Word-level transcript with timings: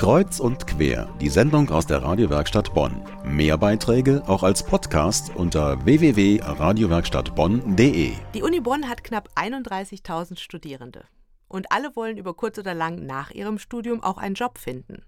Kreuz 0.00 0.40
und 0.40 0.66
quer, 0.66 1.14
die 1.20 1.28
Sendung 1.28 1.68
aus 1.68 1.86
der 1.86 2.02
Radiowerkstatt 2.02 2.72
Bonn. 2.72 3.04
Mehr 3.22 3.58
Beiträge 3.58 4.22
auch 4.26 4.42
als 4.42 4.64
Podcast 4.64 5.36
unter 5.36 5.84
www.radiowerkstattbonn.de. 5.84 8.12
Die 8.32 8.42
Uni 8.42 8.60
Bonn 8.60 8.88
hat 8.88 9.04
knapp 9.04 9.28
31.000 9.36 10.38
Studierende. 10.38 11.04
Und 11.48 11.70
alle 11.70 11.94
wollen 11.96 12.16
über 12.16 12.32
kurz 12.32 12.58
oder 12.58 12.72
lang 12.72 13.04
nach 13.04 13.30
ihrem 13.30 13.58
Studium 13.58 14.02
auch 14.02 14.16
einen 14.16 14.36
Job 14.36 14.56
finden. 14.56 15.02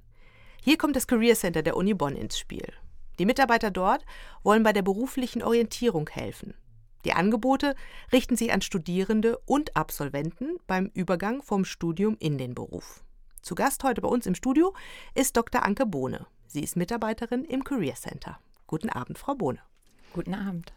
Hier 0.63 0.77
kommt 0.77 0.95
das 0.95 1.07
Career 1.07 1.37
Center 1.37 1.63
der 1.63 1.79
Uni 1.79 1.95
Bonn 1.95 2.15
ins 2.15 2.39
Spiel. 2.39 2.71
Die 3.19 3.25
Mitarbeiter 3.25 3.71
dort 3.71 4.05
wollen 4.43 4.63
bei 4.63 4.75
der 4.75 4.83
beruflichen 4.83 5.43
Orientierung 5.43 6.11
helfen. 6.11 6.53
Die 7.07 7.15
Angebote 7.15 7.77
richten 8.13 8.37
sich 8.37 8.53
an 8.53 8.61
Studierende 8.61 9.39
und 9.47 9.75
Absolventen 9.75 10.59
beim 10.67 10.91
Übergang 10.93 11.41
vom 11.41 11.65
Studium 11.65 12.19
in 12.21 12.37
den 12.37 12.55
Beruf. 12.55 13.03
Zu 13.43 13.57
Gast 13.57 13.83
heute 13.83 14.01
bei 14.01 14.09
uns 14.09 14.27
im 14.27 14.37
Studio 14.37 14.73
ist 15.17 15.37
Dr. 15.37 15.65
Anke 15.65 15.85
Bohne. 15.85 16.27
Sie 16.47 16.63
ist 16.63 16.77
Mitarbeiterin 16.77 17.45
im 17.45 17.65
Career 17.65 17.97
Center. 17.97 18.39
Guten 18.69 18.89
Abend, 18.89 19.19
Frau 19.19 19.35
Bohne. 19.35 19.59
Guten 20.13 20.35
Abend. 20.35 20.73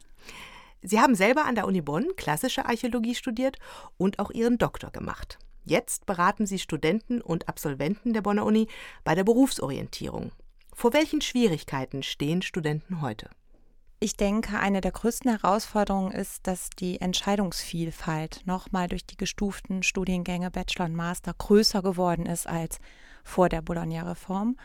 Sie 0.81 0.99
haben 0.99 1.13
selber 1.13 1.45
an 1.45 1.53
der 1.53 1.67
Uni 1.67 1.81
Bonn 1.81 2.15
klassische 2.15 2.65
Archäologie 2.65 3.13
studiert 3.13 3.59
und 3.97 4.17
auch 4.17 4.31
Ihren 4.31 4.57
Doktor 4.57 4.89
gemacht. 4.89 5.37
Jetzt 5.63 6.07
beraten 6.07 6.47
Sie 6.47 6.57
Studenten 6.57 7.21
und 7.21 7.47
Absolventen 7.47 8.13
der 8.13 8.21
Bonner 8.21 8.45
Uni 8.45 8.67
bei 9.03 9.13
der 9.13 9.23
Berufsorientierung. 9.23 10.31
Vor 10.73 10.91
welchen 10.93 11.21
Schwierigkeiten 11.21 12.01
stehen 12.01 12.41
Studenten 12.41 12.99
heute? 12.99 13.29
Ich 14.05 14.15
denke, 14.15 14.59
eine 14.59 14.81
der 14.81 14.91
größten 14.91 15.31
Herausforderungen 15.31 16.11
ist, 16.11 16.45
dass 16.45 16.69
die 16.69 17.01
Entscheidungsvielfalt 17.01 18.43
nochmal 18.45 18.87
durch 18.87 19.03
die 19.07 19.17
gestuften 19.17 19.81
Studiengänge 19.81 20.51
Bachelor 20.51 20.85
und 20.85 20.93
Master 20.93 21.33
größer 21.35 21.81
geworden 21.81 22.27
ist 22.27 22.45
als 22.45 22.77
vor 23.23 23.49
der 23.49 23.63
Bologna-Reform. 23.63 24.57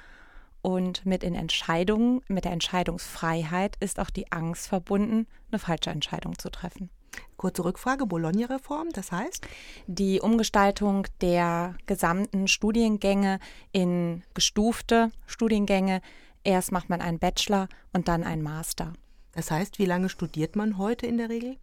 Und 0.61 1.07
mit 1.07 1.23
den 1.23 1.35
Entscheidungen, 1.35 2.21
mit 2.29 2.45
der 2.45 2.53
Entscheidungsfreiheit 2.53 3.79
ist 3.81 3.99
auch 3.99 4.11
die 4.11 4.31
Angst 4.31 4.69
verbunden, 4.69 5.27
eine 5.51 5.59
falsche 5.59 5.89
Entscheidung 5.89 6.39
zu 6.39 6.51
treffen. 6.51 6.91
Kurze 7.39 7.65
Rückfrage, 7.65 8.05
Bologna-Reform, 8.05 8.91
das 8.93 9.11
heißt? 9.11 9.49
Die 9.87 10.21
Umgestaltung 10.21 11.07
der 11.23 11.77
gesamten 11.87 12.47
Studiengänge 12.47 13.39
in 13.73 14.23
gestufte 14.35 15.11
Studiengänge. 15.25 16.03
Erst 16.45 16.73
macht 16.73 16.91
man 16.91 17.01
einen 17.01 17.19
Bachelor 17.19 17.71
und 17.95 18.07
dann 18.07 18.23
einen 18.23 18.43
Master. 18.43 18.93
Das 19.33 19.51
heißt, 19.51 19.79
wie 19.79 19.87
lange 19.87 20.09
studiert 20.09 20.57
man 20.57 20.79
heute 20.79 21.07
in 21.07 21.19
der 21.19 21.29
Regel? 21.29 21.57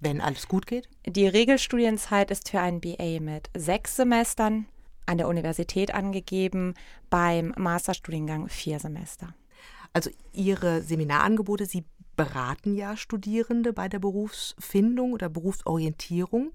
Wenn 0.00 0.20
alles 0.20 0.48
gut 0.48 0.66
geht? 0.66 0.88
Die 1.06 1.26
Regelstudienzeit 1.26 2.30
ist 2.30 2.50
für 2.50 2.60
einen 2.60 2.80
BA 2.80 3.20
mit 3.20 3.50
sechs 3.56 3.96
Semestern 3.96 4.66
an 5.06 5.18
der 5.18 5.28
Universität 5.28 5.94
angegeben, 5.94 6.74
beim 7.10 7.54
Masterstudiengang 7.56 8.48
vier 8.48 8.78
Semester. 8.80 9.34
Also 9.92 10.10
Ihre 10.32 10.82
Seminarangebote, 10.82 11.64
Sie 11.64 11.84
beraten 12.16 12.74
ja 12.74 12.96
Studierende 12.96 13.72
bei 13.72 13.88
der 13.88 13.98
Berufsfindung 13.98 15.12
oder 15.12 15.28
Berufsorientierung. 15.28 16.52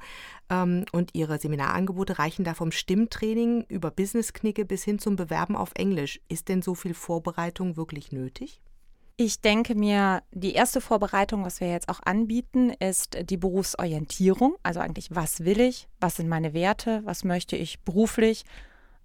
Ähm, 0.49 0.85
und 0.91 1.15
Ihre 1.15 1.39
Seminarangebote 1.39 2.19
reichen 2.19 2.43
da 2.43 2.53
vom 2.53 2.71
Stimmtraining 2.71 3.65
über 3.69 3.89
Businessknicke 3.89 4.65
bis 4.65 4.83
hin 4.83 4.99
zum 4.99 5.15
Bewerben 5.15 5.55
auf 5.55 5.71
Englisch. 5.75 6.19
Ist 6.27 6.49
denn 6.49 6.61
so 6.61 6.75
viel 6.75 6.93
Vorbereitung 6.93 7.77
wirklich 7.77 8.11
nötig? 8.11 8.61
Ich 9.17 9.41
denke 9.41 9.75
mir, 9.75 10.23
die 10.31 10.53
erste 10.53 10.81
Vorbereitung, 10.81 11.45
was 11.45 11.59
wir 11.59 11.69
jetzt 11.69 11.89
auch 11.89 11.99
anbieten, 12.03 12.71
ist 12.71 13.17
die 13.29 13.37
Berufsorientierung. 13.37 14.55
Also 14.63 14.79
eigentlich, 14.79 15.09
was 15.11 15.41
will 15.45 15.59
ich? 15.59 15.87
Was 15.99 16.15
sind 16.15 16.27
meine 16.27 16.53
Werte? 16.53 17.01
Was 17.03 17.23
möchte 17.23 17.55
ich 17.55 17.81
beruflich? 17.81 18.43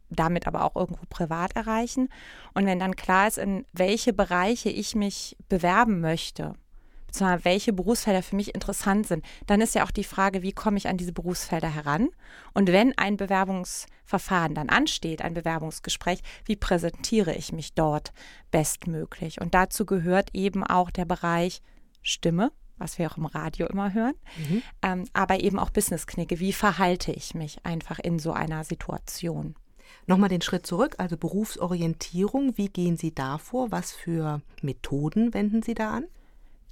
Damit 0.09 0.47
aber 0.47 0.65
auch 0.65 0.77
irgendwo 0.77 1.05
privat 1.09 1.55
erreichen. 1.57 2.09
Und 2.55 2.67
wenn 2.67 2.79
dann 2.79 2.97
klar 2.97 3.29
ist, 3.29 3.39
in 3.39 3.67
welche 3.73 4.13
Bereiche 4.13 4.71
ich 4.71 4.95
mich 4.95 5.37
bewerben 5.49 6.01
möchte, 6.01 6.55
beziehungsweise 7.07 7.45
welche 7.45 7.73
Berufsfelder 7.73 8.23
für 8.23 8.37
mich 8.37 8.55
interessant 8.55 9.07
sind, 9.07 9.25
dann 9.47 9.61
ist 9.61 9.75
ja 9.75 9.85
auch 9.85 9.91
die 9.91 10.05
Frage, 10.05 10.43
wie 10.43 10.53
komme 10.53 10.79
ich 10.79 10.89
an 10.89 10.97
diese 10.97 11.13
Berufsfelder 11.13 11.69
heran? 11.69 12.09
Und 12.55 12.69
wenn 12.69 12.97
ein 12.99 13.17
Bewerbungsverfahren 13.17 14.55
dann 14.55 14.69
ansteht, 14.69 15.23
ein 15.23 15.35
Bewerbungsgespräch, 15.35 16.21
wie 16.45 16.57
präsentiere 16.57 17.35
ich 17.35 17.53
mich 17.53 17.75
dort 17.75 18.13
bestmöglich? 18.51 19.41
Und 19.41 19.55
dazu 19.55 19.87
gehört 19.87 20.31
eben 20.33 20.65
auch 20.65 20.91
der 20.91 21.05
Bereich 21.05 21.63
Stimme, 22.03 22.53
was 22.79 22.99
wir 22.99 23.11
auch 23.11 23.17
im 23.17 23.27
Radio 23.27 23.67
immer 23.67 23.95
hören, 23.95 24.15
mhm. 24.37 24.63
ähm, 24.83 25.05
aber 25.13 25.41
eben 25.41 25.59
auch 25.59 25.71
Businessknicke. 25.71 26.41
Wie 26.41 26.53
verhalte 26.53 27.13
ich 27.13 27.35
mich 27.35 27.65
einfach 27.65 27.99
in 27.99 28.19
so 28.19 28.33
einer 28.33 28.65
Situation? 28.65 29.55
Nochmal 30.07 30.29
den 30.29 30.43
Schritt 30.43 30.67
zurück, 30.67 30.95
also 30.99 31.17
Berufsorientierung. 31.17 32.57
Wie 32.57 32.69
gehen 32.69 32.97
Sie 32.97 33.15
da 33.15 33.39
vor? 33.39 33.73
Was 33.73 33.93
für 33.93 34.41
Methoden 34.63 35.35
wenden 35.35 35.63
Sie 35.63 35.75
da 35.75 35.95
an? 35.95 36.05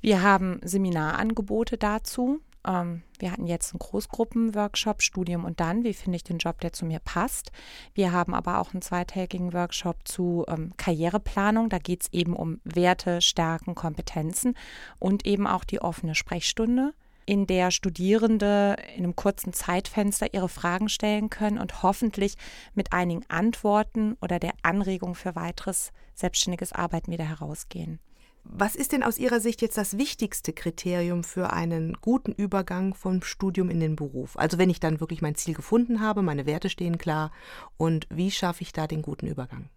Wir 0.04 0.20
haben 0.20 0.60
Seminarangebote 0.62 1.78
dazu. 1.78 2.42
Ähm, 2.66 3.00
wir 3.18 3.32
hatten 3.32 3.46
jetzt 3.46 3.72
einen 3.72 3.78
Großgruppenworkshop, 3.78 5.00
Studium 5.00 5.46
und 5.46 5.60
dann, 5.60 5.82
wie 5.82 5.94
finde 5.94 6.16
ich 6.16 6.24
den 6.24 6.36
Job, 6.36 6.60
der 6.60 6.74
zu 6.74 6.84
mir 6.84 6.98
passt. 6.98 7.52
Wir 7.94 8.12
haben 8.12 8.34
aber 8.34 8.58
auch 8.58 8.74
einen 8.74 8.82
zweitägigen 8.82 9.54
Workshop 9.54 10.06
zu 10.06 10.44
ähm, 10.46 10.74
Karriereplanung. 10.76 11.70
Da 11.70 11.78
geht 11.78 12.02
es 12.02 12.12
eben 12.12 12.36
um 12.36 12.60
Werte, 12.64 13.22
Stärken, 13.22 13.74
Kompetenzen 13.74 14.58
und 14.98 15.24
eben 15.24 15.46
auch 15.46 15.64
die 15.64 15.80
offene 15.80 16.14
Sprechstunde 16.14 16.92
in 17.24 17.46
der 17.46 17.70
Studierende 17.70 18.76
in 18.98 19.04
einem 19.04 19.16
kurzen 19.16 19.54
Zeitfenster 19.54 20.34
ihre 20.34 20.50
Fragen 20.50 20.90
stellen 20.90 21.30
können 21.30 21.56
und 21.56 21.82
hoffentlich 21.82 22.34
mit 22.74 22.92
einigen 22.92 23.24
Antworten 23.30 24.18
oder 24.20 24.38
der 24.38 24.52
Anregung 24.60 25.14
für 25.14 25.34
weiteres 25.34 25.92
selbstständiges 26.12 26.74
Arbeiten 26.74 27.10
wieder 27.10 27.24
herausgehen. 27.24 28.00
Was 28.44 28.76
ist 28.76 28.92
denn 28.92 29.02
aus 29.02 29.18
Ihrer 29.18 29.40
Sicht 29.40 29.62
jetzt 29.62 29.78
das 29.78 29.96
wichtigste 29.96 30.52
Kriterium 30.52 31.24
für 31.24 31.52
einen 31.52 31.94
guten 32.00 32.32
Übergang 32.32 32.94
vom 32.94 33.22
Studium 33.22 33.70
in 33.70 33.80
den 33.80 33.96
Beruf? 33.96 34.38
Also 34.38 34.58
wenn 34.58 34.70
ich 34.70 34.80
dann 34.80 35.00
wirklich 35.00 35.22
mein 35.22 35.34
Ziel 35.34 35.54
gefunden 35.54 36.00
habe, 36.00 36.22
meine 36.22 36.46
Werte 36.46 36.68
stehen 36.68 36.98
klar 36.98 37.32
und 37.78 38.06
wie 38.10 38.30
schaffe 38.30 38.62
ich 38.62 38.72
da 38.72 38.86
den 38.86 39.02
guten 39.02 39.26
Übergang? 39.26 39.70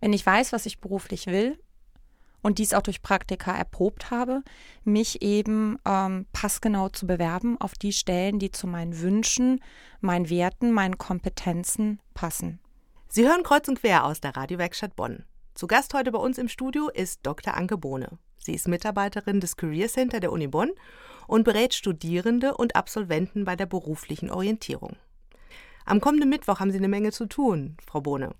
Wenn 0.00 0.12
ich 0.12 0.24
weiß, 0.24 0.52
was 0.52 0.66
ich 0.66 0.80
beruflich 0.80 1.26
will 1.26 1.58
und 2.42 2.58
dies 2.58 2.74
auch 2.74 2.82
durch 2.82 3.02
Praktika 3.02 3.56
erprobt 3.56 4.10
habe, 4.10 4.42
mich 4.84 5.22
eben 5.22 5.78
ähm, 5.86 6.26
passgenau 6.32 6.90
zu 6.90 7.06
bewerben 7.06 7.58
auf 7.60 7.74
die 7.74 7.92
Stellen, 7.92 8.38
die 8.38 8.50
zu 8.50 8.66
meinen 8.66 9.00
Wünschen, 9.00 9.60
meinen 10.00 10.30
Werten, 10.30 10.72
meinen 10.72 10.98
Kompetenzen 10.98 12.00
passen. 12.14 12.60
Sie 13.08 13.26
hören 13.26 13.42
kreuz 13.42 13.66
und 13.66 13.80
quer 13.80 14.04
aus 14.04 14.20
der 14.20 14.36
Radiowerkstatt 14.36 14.94
Bonn. 14.94 15.24
Zu 15.60 15.66
Gast 15.66 15.92
heute 15.92 16.10
bei 16.10 16.18
uns 16.18 16.38
im 16.38 16.48
Studio 16.48 16.88
ist 16.88 17.20
Dr. 17.22 17.54
Anke 17.54 17.76
Bohne. 17.76 18.18
Sie 18.38 18.54
ist 18.54 18.66
Mitarbeiterin 18.66 19.40
des 19.40 19.58
Career 19.58 19.88
Center 19.88 20.18
der 20.18 20.32
Uni 20.32 20.46
Bonn 20.46 20.70
und 21.26 21.44
berät 21.44 21.74
Studierende 21.74 22.56
und 22.56 22.76
Absolventen 22.76 23.44
bei 23.44 23.56
der 23.56 23.66
beruflichen 23.66 24.30
Orientierung. 24.30 24.96
Am 25.84 26.00
kommenden 26.00 26.30
Mittwoch 26.30 26.60
haben 26.60 26.70
Sie 26.70 26.78
eine 26.78 26.88
Menge 26.88 27.12
zu 27.12 27.26
tun, 27.26 27.76
Frau 27.86 28.00
Bohne. 28.00 28.34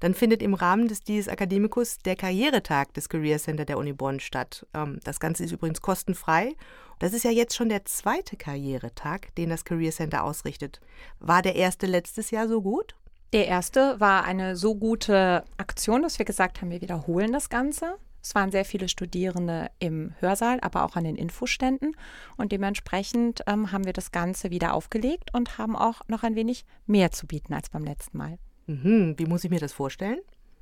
Dann 0.00 0.12
findet 0.12 0.42
im 0.42 0.52
Rahmen 0.52 0.88
des 0.88 1.00
Dies 1.00 1.26
Academicus 1.26 2.00
der 2.00 2.16
Karrieretag 2.16 2.92
des 2.92 3.08
Career 3.08 3.38
Center 3.38 3.64
der 3.64 3.78
Uni 3.78 3.94
Bonn 3.94 4.20
statt. 4.20 4.66
Ähm, 4.74 5.00
das 5.04 5.20
Ganze 5.20 5.44
ist 5.44 5.52
übrigens 5.52 5.80
kostenfrei. 5.80 6.54
Das 6.98 7.14
ist 7.14 7.24
ja 7.24 7.30
jetzt 7.30 7.56
schon 7.56 7.70
der 7.70 7.86
zweite 7.86 8.36
Karrieretag, 8.36 9.34
den 9.36 9.48
das 9.48 9.64
Career 9.64 9.92
Center 9.92 10.22
ausrichtet. 10.22 10.82
War 11.18 11.40
der 11.40 11.56
erste 11.56 11.86
letztes 11.86 12.30
Jahr 12.30 12.46
so 12.46 12.60
gut? 12.60 12.94
Der 13.32 13.46
erste 13.46 14.00
war 14.00 14.24
eine 14.24 14.56
so 14.56 14.74
gute 14.74 15.44
Aktion, 15.58 16.02
dass 16.02 16.18
wir 16.18 16.24
gesagt 16.24 16.60
haben, 16.60 16.70
wir 16.70 16.80
wiederholen 16.80 17.32
das 17.32 17.50
Ganze. 17.50 17.96
Es 18.22 18.34
waren 18.34 18.50
sehr 18.50 18.64
viele 18.64 18.88
Studierende 18.88 19.70
im 19.78 20.14
Hörsaal, 20.18 20.58
aber 20.60 20.84
auch 20.84 20.96
an 20.96 21.04
den 21.04 21.16
Infoständen. 21.16 21.94
Und 22.36 22.52
dementsprechend 22.52 23.42
ähm, 23.46 23.70
haben 23.70 23.84
wir 23.84 23.92
das 23.92 24.12
Ganze 24.12 24.50
wieder 24.50 24.74
aufgelegt 24.74 25.34
und 25.34 25.58
haben 25.58 25.76
auch 25.76 26.00
noch 26.08 26.22
ein 26.22 26.34
wenig 26.34 26.64
mehr 26.86 27.12
zu 27.12 27.26
bieten 27.26 27.54
als 27.54 27.70
beim 27.70 27.84
letzten 27.84 28.18
Mal. 28.18 28.38
Mhm. 28.66 29.14
Wie 29.18 29.26
muss 29.26 29.44
ich 29.44 29.50
mir 29.50 29.60
das 29.60 29.72
vorstellen? 29.72 30.18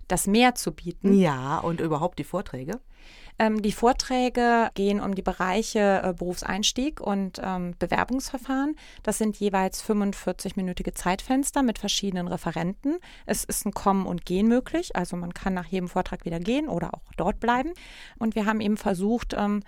Das 0.09 0.27
mehr 0.27 0.55
zu 0.55 0.73
bieten. 0.73 1.19
Ja, 1.19 1.59
und 1.59 1.81
überhaupt 1.81 2.19
die 2.19 2.25
Vorträge? 2.25 2.81
Ähm, 3.39 3.61
die 3.61 3.73
Vorträge 3.73 4.71
gehen 4.75 5.01
um 5.01 5.15
die 5.15 5.23
Bereiche 5.23 6.01
äh, 6.03 6.15
Berufseinstieg 6.15 7.01
und 7.01 7.41
ähm, 7.43 7.75
Bewerbungsverfahren. 7.79 8.77
Das 9.03 9.19
sind 9.19 9.37
jeweils 9.37 9.85
45-minütige 9.85 10.95
Zeitfenster 10.95 11.63
mit 11.63 11.79
verschiedenen 11.79 12.29
Referenten. 12.29 12.99
Es 13.27 13.45
ist 13.45 13.67
ein 13.67 13.73
Kommen 13.73 14.07
und 14.07 14.25
Gehen 14.25 14.49
möglich, 14.49 14.97
also 14.97 15.17
man 15.17 15.35
kann 15.35 15.55
nach 15.55 15.67
jedem 15.67 15.89
Vortrag 15.89 16.25
wieder 16.25 16.41
gehen 16.41 16.69
oder 16.69 16.95
auch 16.95 17.13
dort 17.17 17.41
bleiben. 17.41 17.73
Und 18.19 18.35
wir 18.35 18.47
haben 18.47 18.61
eben 18.61 18.77
versucht, 18.77 19.35
ähm, 19.37 19.63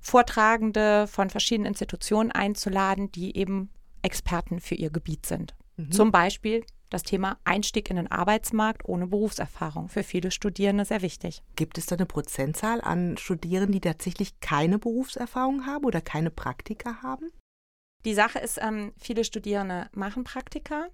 Vortragende 0.00 1.06
von 1.08 1.28
verschiedenen 1.28 1.66
Institutionen 1.66 2.30
einzuladen, 2.30 3.12
die 3.12 3.36
eben 3.36 3.70
Experten 4.02 4.60
für 4.60 4.74
ihr 4.74 4.90
Gebiet 4.90 5.26
sind. 5.26 5.54
Mhm. 5.76 5.92
Zum 5.92 6.10
Beispiel 6.10 6.64
das 6.90 7.02
Thema 7.02 7.38
Einstieg 7.44 7.88
in 7.88 7.96
den 7.96 8.10
Arbeitsmarkt 8.10 8.84
ohne 8.84 9.06
Berufserfahrung. 9.06 9.88
Für 9.88 10.02
viele 10.02 10.30
Studierende 10.30 10.84
sehr 10.84 11.02
wichtig. 11.02 11.42
Gibt 11.56 11.78
es 11.78 11.86
da 11.86 11.96
eine 11.96 12.06
Prozentzahl 12.06 12.80
an 12.80 13.16
Studierenden, 13.16 13.72
die 13.72 13.80
tatsächlich 13.80 14.40
keine 14.40 14.78
Berufserfahrung 14.78 15.66
haben 15.66 15.84
oder 15.84 16.00
keine 16.00 16.30
Praktika 16.30 17.02
haben? 17.02 17.30
Die 18.04 18.14
Sache 18.14 18.38
ist, 18.38 18.58
ähm, 18.60 18.92
viele 18.98 19.24
Studierende 19.24 19.88
machen 19.92 20.24
Praktika. 20.24 20.88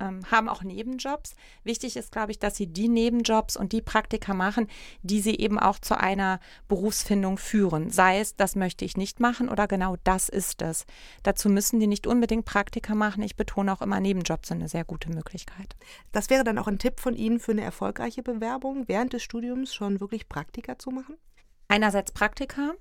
Ähm, 0.00 0.30
haben 0.30 0.48
auch 0.48 0.62
Nebenjobs. 0.62 1.34
Wichtig 1.62 1.96
ist, 1.96 2.12
glaube 2.12 2.32
ich, 2.32 2.38
dass 2.38 2.56
sie 2.56 2.66
die 2.66 2.88
Nebenjobs 2.88 3.56
und 3.56 3.72
die 3.72 3.82
Praktika 3.82 4.34
machen, 4.34 4.68
die 5.02 5.20
sie 5.20 5.36
eben 5.36 5.58
auch 5.58 5.78
zu 5.78 5.98
einer 5.98 6.40
Berufsfindung 6.68 7.38
führen. 7.38 7.90
Sei 7.90 8.20
es, 8.20 8.36
das 8.36 8.56
möchte 8.56 8.84
ich 8.84 8.96
nicht 8.96 9.20
machen 9.20 9.48
oder 9.48 9.66
genau 9.66 9.96
das 10.04 10.28
ist 10.28 10.62
es. 10.62 10.86
Dazu 11.22 11.48
müssen 11.48 11.80
die 11.80 11.86
nicht 11.86 12.06
unbedingt 12.06 12.44
Praktika 12.44 12.94
machen. 12.94 13.22
Ich 13.22 13.36
betone 13.36 13.72
auch 13.72 13.82
immer, 13.82 14.00
Nebenjobs 14.00 14.48
sind 14.48 14.58
eine 14.58 14.68
sehr 14.68 14.84
gute 14.84 15.10
Möglichkeit. 15.10 15.76
Das 16.12 16.30
wäre 16.30 16.44
dann 16.44 16.58
auch 16.58 16.68
ein 16.68 16.78
Tipp 16.78 17.00
von 17.00 17.14
Ihnen 17.14 17.40
für 17.40 17.52
eine 17.52 17.62
erfolgreiche 17.62 18.22
Bewerbung, 18.22 18.84
während 18.88 19.12
des 19.12 19.22
Studiums 19.22 19.74
schon 19.74 20.00
wirklich 20.00 20.28
Praktika 20.28 20.78
zu 20.78 20.90
machen? 20.90 21.16
Einerseits 21.68 22.12
Praktika, 22.12 22.74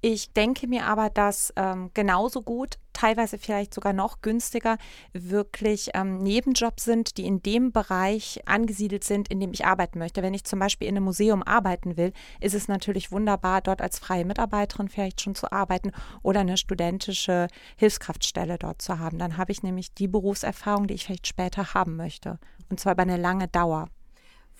ich 0.00 0.32
denke 0.32 0.68
mir 0.68 0.86
aber, 0.86 1.10
dass 1.10 1.52
ähm, 1.56 1.90
genauso 1.92 2.42
gut, 2.42 2.78
teilweise 2.92 3.38
vielleicht 3.38 3.74
sogar 3.74 3.92
noch 3.92 4.22
günstiger, 4.22 4.76
wirklich 5.12 5.90
ähm, 5.94 6.18
Nebenjobs 6.18 6.84
sind, 6.84 7.16
die 7.16 7.26
in 7.26 7.42
dem 7.42 7.72
Bereich 7.72 8.40
angesiedelt 8.46 9.04
sind, 9.04 9.28
in 9.28 9.40
dem 9.40 9.52
ich 9.52 9.66
arbeiten 9.66 9.98
möchte. 9.98 10.22
Wenn 10.22 10.34
ich 10.34 10.44
zum 10.44 10.58
Beispiel 10.58 10.88
in 10.88 10.96
einem 10.96 11.04
Museum 11.04 11.42
arbeiten 11.42 11.96
will, 11.96 12.12
ist 12.40 12.54
es 12.54 12.68
natürlich 12.68 13.10
wunderbar, 13.10 13.60
dort 13.60 13.82
als 13.82 13.98
freie 13.98 14.24
Mitarbeiterin 14.24 14.88
vielleicht 14.88 15.20
schon 15.20 15.34
zu 15.34 15.50
arbeiten 15.50 15.92
oder 16.22 16.40
eine 16.40 16.56
studentische 16.56 17.48
Hilfskraftstelle 17.76 18.58
dort 18.58 18.82
zu 18.82 18.98
haben. 18.98 19.18
Dann 19.18 19.36
habe 19.36 19.52
ich 19.52 19.62
nämlich 19.62 19.94
die 19.94 20.08
Berufserfahrung, 20.08 20.86
die 20.86 20.94
ich 20.94 21.06
vielleicht 21.06 21.26
später 21.26 21.74
haben 21.74 21.96
möchte. 21.96 22.38
Und 22.70 22.80
zwar 22.80 22.92
über 22.92 23.02
eine 23.02 23.16
lange 23.16 23.48
Dauer. 23.48 23.88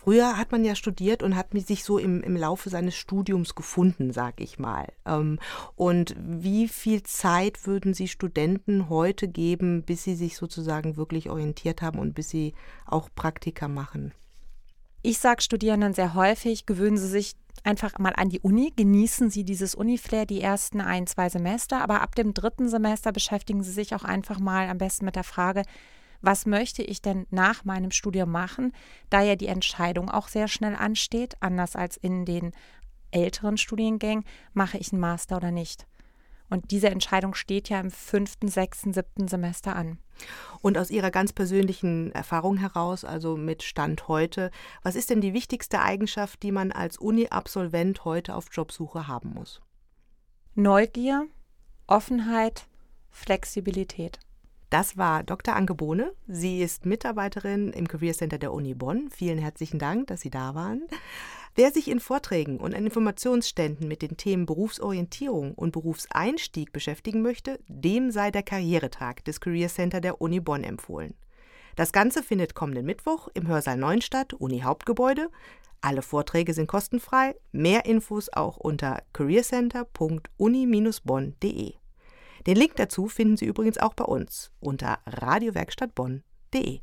Früher 0.01 0.39
hat 0.39 0.53
man 0.53 0.65
ja 0.65 0.77
studiert 0.77 1.25
und 1.25 1.35
hat 1.35 1.49
sich 1.67 1.83
so 1.83 1.99
im, 1.99 2.23
im 2.23 2.37
Laufe 2.37 2.71
seines 2.71 2.95
Studiums 2.95 3.57
gefunden, 3.57 4.13
sag 4.13 4.41
ich 4.41 4.57
mal. 4.57 4.87
Ähm, 5.05 5.41
und 5.75 6.15
wie 6.17 6.69
viel 6.69 7.03
Zeit 7.03 7.67
würden 7.67 7.95
Sie 7.95 8.07
Studenten 8.07 8.89
heute 8.89 9.27
geben, 9.27 9.83
bis 9.83 10.05
sie 10.05 10.15
sich 10.15 10.37
sozusagen 10.37 10.97
wirklich 10.97 11.31
orientiert 11.31 11.83
haben 11.83 11.99
und 11.99 12.15
bis 12.15 12.31
sie 12.31 12.55
auch 12.87 13.09
Praktika 13.13 13.67
machen? 13.67 14.13
Ich 15.03 15.19
sage 15.19 15.43
Studierenden 15.43 15.95
sehr 15.95 16.15
häufig, 16.15 16.65
gewöhnen 16.65 16.97
Sie 16.97 17.09
sich 17.09 17.35
einfach 17.65 17.99
mal 17.99 18.13
an 18.17 18.29
die 18.29 18.41
Uni, 18.41 18.73
genießen 18.77 19.31
Sie 19.31 19.43
dieses 19.43 19.75
Uni-Flair 19.75 20.27
die 20.27 20.41
ersten 20.41 20.81
ein, 20.81 21.09
zwei 21.09 21.29
Semester, 21.29 21.83
aber 21.83 22.03
ab 22.03 22.15
dem 22.15 22.35
dritten 22.35 22.69
Semester 22.69 23.11
beschäftigen 23.11 23.65
Sie 23.65 23.73
sich 23.73 23.97
auch 23.97 24.05
einfach 24.05 24.39
mal 24.39 24.69
am 24.69 24.79
besten 24.79 25.07
mit 25.07 25.17
der 25.17 25.25
Frage, 25.25 25.65
was 26.21 26.47
möchte 26.47 26.83
ich 26.83 27.03
denn 27.03 27.27
nach 27.31 27.65
meinem 27.65 27.91
Studium 27.91 28.31
machen, 28.31 28.73
da 29.11 29.23
ja 29.23 29.37
die 29.37 29.47
Entscheidung 29.47 30.11
auch 30.11 30.29
sehr 30.29 30.49
schnell 30.49 30.75
ansteht, 30.75 31.37
anders 31.41 31.77
als 31.77 31.97
in 31.97 32.25
den 32.25 32.53
älteren 33.11 33.57
Studiengängen, 33.57 34.25
mache 34.53 34.79
ich 34.79 34.93
einen 34.93 35.01
Master 35.01 35.37
oder 35.37 35.51
nicht. 35.51 35.87
Und 36.51 36.71
diese 36.71 36.89
Entscheidung 36.89 37.35
steht 37.35 37.69
ja 37.69 37.79
im 37.79 37.91
fünften, 37.91 38.49
sechsten, 38.49 38.93
siebten 38.93 39.29
Semester 39.29 39.77
an. 39.77 39.99
Und 40.61 40.79
aus 40.79 40.91
Ihrer 40.91 41.11
ganz 41.11 41.33
persönlichen 41.33 42.11
Erfahrung 42.13 42.57
heraus, 42.57 43.05
also 43.05 43.37
mit 43.37 43.63
Stand 43.63 44.09
heute, 44.09 44.51
was 44.83 44.97
ist 44.97 45.11
denn 45.11 45.21
die 45.21 45.35
wichtigste 45.35 45.81
Eigenschaft, 45.81 46.43
die 46.43 46.53
man 46.53 46.73
als 46.73 46.97
Uni-Absolvent 46.97 48.05
heute 48.05 48.35
auf 48.35 48.47
Jobsuche 48.51 49.07
haben 49.07 49.35
muss? 49.35 49.61
Neugier, 50.55 51.27
Offenheit, 51.87 52.67
Flexibilität. 53.11 54.19
Das 54.71 54.97
war 54.99 55.23
Dr. 55.23 55.57
Anke 55.57 55.75
Bohne. 55.75 56.13
Sie 56.27 56.61
ist 56.61 56.85
Mitarbeiterin 56.85 57.73
im 57.73 57.89
Career 57.89 58.13
Center 58.13 58.37
der 58.37 58.53
Uni 58.53 58.75
Bonn. 58.75 59.09
Vielen 59.11 59.39
herzlichen 59.39 59.79
Dank, 59.79 60.09
dass 60.09 60.21
Sie 60.21 60.29
da 60.31 60.55
waren. 60.55 60.83
Wer 61.55 61.73
sich 61.73 61.89
in 61.89 62.01
Vorträgen 62.01 62.59
und 62.59 62.75
an 62.75 62.85
Informationsständen 62.85 63.89
mit 63.89 64.03
den 64.03 64.19
Themen 64.19 64.45
Berufsorientierung 64.45 65.55
und 65.55 65.73
Berufseinstieg 65.73 66.71
beschäftigen 66.73 67.23
möchte, 67.23 67.61
dem 67.67 68.11
sei 68.11 68.31
der 68.31 68.43
Karrieretag 68.43 69.25
des 69.25 69.41
Career 69.41 69.69
Center 69.69 70.03
der 70.03 70.21
Uni 70.21 70.41
Bonn 70.41 70.65
empfohlen. 70.65 71.15
Das 71.75 71.93
Ganze 71.93 72.23
findet 72.23 72.55
kommenden 72.55 72.85
Mittwoch 72.85 73.29
im 73.35 73.49
Hörsaal 73.49 73.79
Neuenstadt, 73.79 74.35
Uni 74.35 74.61
Hauptgebäude. 74.61 75.31
Alle 75.81 76.03
Vorträge 76.03 76.53
sind 76.53 76.67
kostenfrei. 76.67 77.37
Mehr 77.53 77.87
Infos 77.87 78.31
auch 78.33 78.59
unter 78.59 79.03
careercenter.uni-bonn.de. 79.15 81.79
Den 82.47 82.57
Link 82.57 82.77
dazu 82.77 83.09
finden 83.09 83.37
Sie 83.37 83.47
übrigens 83.47 83.79
auch 83.79 83.95
bei 83.95 84.05
uns 84.05 84.51
unter 84.61 84.99
radiowerkstattbonn.de. 85.07 86.81